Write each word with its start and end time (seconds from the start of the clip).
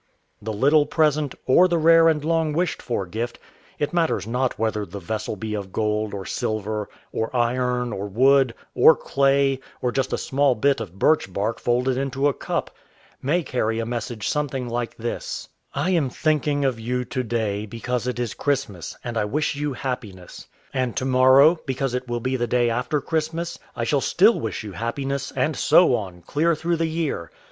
The 0.41 0.51
little 0.51 0.87
present, 0.87 1.35
or 1.45 1.67
the 1.67 1.77
rare 1.77 2.09
and 2.09 2.25
long 2.25 2.53
wished 2.53 2.81
for 2.81 3.05
gift 3.05 3.37
(it 3.77 3.93
matters 3.93 4.25
not 4.25 4.57
whether 4.57 4.83
the 4.83 4.97
vessel 4.99 5.35
be 5.35 5.53
of 5.53 5.71
gold, 5.71 6.11
or 6.15 6.25
silver, 6.25 6.89
or 7.11 7.29
iron, 7.35 7.93
or 7.93 8.07
wood, 8.07 8.55
or 8.73 8.95
clay, 8.95 9.59
or 9.79 9.91
just 9.91 10.11
a 10.11 10.17
small 10.17 10.55
bit 10.55 10.81
of 10.81 10.97
birch 10.97 11.31
bark 11.31 11.59
folded 11.59 11.97
into 11.97 12.27
a 12.27 12.33
cup), 12.33 12.75
may 13.21 13.43
carry 13.43 13.77
a 13.77 13.85
message 13.85 14.27
something 14.27 14.67
like 14.67 14.97
this: 14.97 15.49
"I 15.75 15.91
am 15.91 16.09
thinking 16.09 16.65
of 16.65 16.79
you 16.79 17.05
to 17.05 17.21
day, 17.21 17.67
because 17.67 18.07
it 18.07 18.17
is 18.17 18.33
Christmas, 18.33 18.97
and 19.03 19.19
I 19.19 19.25
wish 19.25 19.53
you 19.53 19.73
happiness. 19.73 20.47
And 20.73 20.97
to 20.97 21.05
morrow, 21.05 21.59
because 21.67 21.93
it 21.93 22.07
will 22.07 22.21
be 22.21 22.37
the 22.37 22.47
day 22.47 22.71
after 22.71 23.01
Christmas, 23.01 23.59
I 23.75 23.83
shall 23.83 24.01
still 24.01 24.39
wish 24.39 24.63
you 24.63 24.71
happiness; 24.71 25.31
and 25.35 25.55
so 25.55 25.93
on, 25.93 26.23
clear 26.23 26.55
through 26.55 26.77
the 26.77 26.87
year. 26.87 27.29